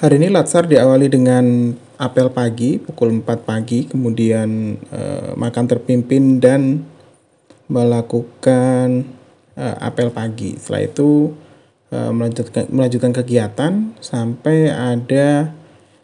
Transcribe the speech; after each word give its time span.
Hari 0.00 0.16
ini 0.16 0.32
Latsar 0.32 0.64
diawali 0.64 1.12
dengan 1.12 1.76
apel 2.00 2.32
pagi 2.32 2.80
pukul 2.80 3.20
4 3.20 3.44
pagi, 3.44 3.84
kemudian 3.84 4.80
eh, 4.80 5.36
makan 5.36 5.64
terpimpin 5.68 6.40
dan 6.40 6.88
melakukan 7.68 9.04
eh, 9.60 9.76
apel 9.76 10.08
pagi. 10.08 10.56
Setelah 10.56 10.88
itu 10.88 11.36
eh, 11.92 12.08
melanjutkan, 12.16 12.64
melanjutkan 12.72 13.12
kegiatan 13.12 13.92
sampai 14.00 14.72
ada 14.72 15.52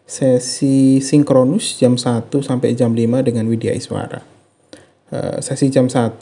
sesi 0.05 1.01
sinkronus 1.01 1.81
jam 1.81 1.97
1 1.97 2.29
sampai 2.29 2.77
jam 2.77 2.93
5 2.93 3.01
dengan 3.25 3.49
Widya 3.49 3.73
Iswara. 3.73 4.21
Uh, 5.07 5.39
sesi 5.39 5.71
jam 5.71 5.87
1 5.87 6.19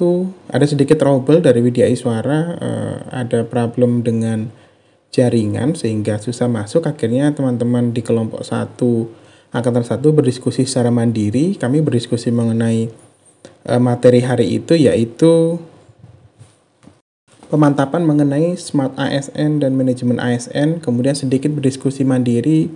ada 0.52 0.64
sedikit 0.68 1.00
trouble 1.00 1.40
dari 1.40 1.64
Widya 1.64 1.88
Iswara, 1.88 2.54
uh, 2.54 2.96
ada 3.10 3.42
problem 3.42 4.04
dengan 4.04 4.52
jaringan 5.14 5.78
sehingga 5.78 6.18
susah 6.18 6.50
masuk. 6.50 6.90
Akhirnya 6.90 7.30
teman-teman 7.30 7.94
di 7.94 8.02
kelompok 8.02 8.42
satu 8.42 9.14
angkatan 9.54 9.86
satu 9.86 10.10
berdiskusi 10.10 10.66
secara 10.66 10.90
mandiri. 10.90 11.54
Kami 11.54 11.78
berdiskusi 11.78 12.34
mengenai 12.34 12.90
uh, 13.70 13.78
materi 13.78 14.26
hari 14.26 14.58
itu 14.58 14.74
yaitu 14.74 15.62
pemantapan 17.46 18.02
mengenai 18.02 18.58
smart 18.58 18.98
ASN 18.98 19.62
dan 19.62 19.78
manajemen 19.78 20.18
ASN 20.18 20.82
kemudian 20.82 21.14
sedikit 21.14 21.54
berdiskusi 21.54 22.02
mandiri 22.02 22.74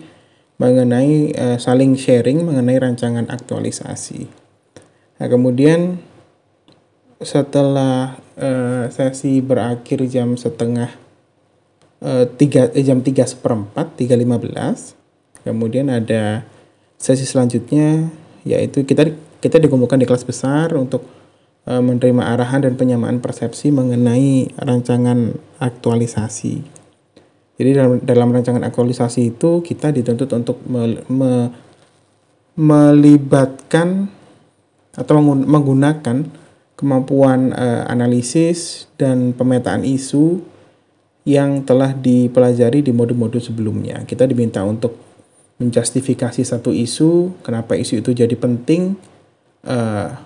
mengenai 0.63 1.35
uh, 1.35 1.59
saling 1.59 1.99
sharing 1.99 2.47
mengenai 2.47 2.79
rancangan 2.79 3.27
aktualisasi. 3.27 4.31
Nah 5.19 5.27
kemudian 5.27 5.99
setelah 7.19 8.23
uh, 8.39 8.87
sesi 8.95 9.43
berakhir 9.43 10.07
jam 10.07 10.39
setengah 10.39 11.08
tiga 12.39 12.71
eh, 12.75 12.85
jam 12.87 13.03
tiga 13.03 13.27
seperempat 13.27 13.99
tiga 13.99 14.15
lima 14.15 14.39
belas. 14.39 14.95
Kemudian 15.43 15.91
ada 15.91 16.47
sesi 16.99 17.27
selanjutnya 17.27 18.11
yaitu 18.47 18.87
kita 18.87 19.11
kita 19.39 19.57
dikumpulkan 19.63 20.03
di 20.03 20.07
kelas 20.07 20.27
besar 20.27 20.75
untuk 20.75 21.07
uh, 21.67 21.83
menerima 21.83 22.35
arahan 22.35 22.67
dan 22.67 22.75
penyamaan 22.75 23.23
persepsi 23.23 23.71
mengenai 23.71 24.51
rancangan 24.59 25.35
aktualisasi. 25.63 26.79
Jadi 27.59 27.71
dalam, 27.75 27.99
dalam 28.03 28.29
rancangan 28.31 28.63
aktualisasi 28.63 29.35
itu 29.35 29.63
kita 29.67 29.91
dituntut 29.91 30.31
untuk 30.31 30.63
me, 30.71 31.03
me, 31.11 31.51
melibatkan 32.55 34.11
atau 34.95 35.23
menggunakan 35.23 36.27
kemampuan 36.79 37.51
uh, 37.55 37.87
analisis 37.91 38.87
dan 38.95 39.35
pemetaan 39.35 39.83
isu 39.83 40.43
yang 41.29 41.61
telah 41.69 41.93
dipelajari 41.93 42.81
di 42.81 42.89
mode-mode 42.89 43.37
sebelumnya. 43.37 44.01
Kita 44.09 44.25
diminta 44.25 44.65
untuk 44.65 44.97
menjustifikasi 45.61 46.41
satu 46.41 46.73
isu, 46.73 47.37
kenapa 47.45 47.77
isu 47.77 48.01
itu 48.01 48.17
jadi 48.17 48.33
penting. 48.33 48.97
Uh, 49.61 50.17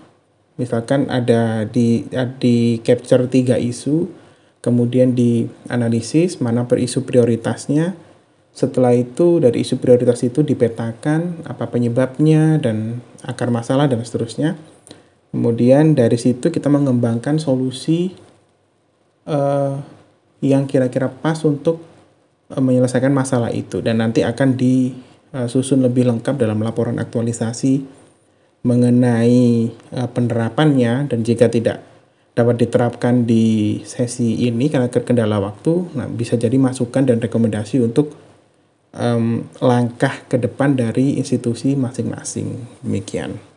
misalkan 0.54 1.10
ada 1.10 1.66
di 1.66 2.06
di 2.38 2.78
capture 2.86 3.26
tiga 3.26 3.58
isu, 3.58 4.06
kemudian 4.62 5.18
dianalisis 5.18 6.38
mana 6.38 6.70
per 6.70 6.78
isu 6.78 7.02
prioritasnya. 7.02 7.98
Setelah 8.54 8.94
itu 8.94 9.42
dari 9.42 9.66
isu 9.66 9.82
prioritas 9.82 10.22
itu 10.22 10.46
dipetakan 10.46 11.42
apa 11.48 11.66
penyebabnya 11.66 12.62
dan 12.62 13.02
akar 13.26 13.50
masalah 13.50 13.90
dan 13.90 14.06
seterusnya. 14.06 14.54
Kemudian 15.34 15.98
dari 15.98 16.20
situ 16.20 16.52
kita 16.52 16.68
mengembangkan 16.68 17.40
solusi 17.40 18.12
uh, 19.24 19.80
yang 20.42 20.66
kira-kira 20.66 21.08
pas 21.08 21.38
untuk 21.46 21.80
uh, 22.50 22.60
menyelesaikan 22.60 23.14
masalah 23.14 23.54
itu 23.54 23.78
dan 23.80 24.02
nanti 24.02 24.26
akan 24.26 24.58
disusun 24.58 25.80
lebih 25.86 26.04
lengkap 26.10 26.36
dalam 26.36 26.60
laporan 26.60 26.98
aktualisasi 26.98 28.02
mengenai 28.66 29.70
uh, 29.94 30.08
penerapannya 30.10 31.06
dan 31.06 31.22
jika 31.22 31.46
tidak 31.46 31.82
dapat 32.32 32.64
diterapkan 32.64 33.28
di 33.28 33.78
sesi 33.84 34.48
ini 34.48 34.72
karena 34.72 34.88
kendala 34.88 35.36
waktu, 35.36 35.92
nah 35.92 36.08
bisa 36.08 36.40
jadi 36.40 36.56
masukan 36.56 37.04
dan 37.04 37.20
rekomendasi 37.20 37.84
untuk 37.84 38.16
um, 38.96 39.44
langkah 39.60 40.24
ke 40.28 40.40
depan 40.40 40.72
dari 40.72 41.20
institusi 41.20 41.76
masing-masing. 41.76 42.80
Demikian. 42.80 43.51